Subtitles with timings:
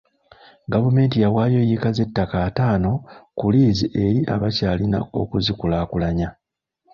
[0.73, 2.91] Gavumenti yawaayo yiika z'ettaka ataano
[3.37, 6.29] ku liizi eri Abakyalina okuzikulaakulanya.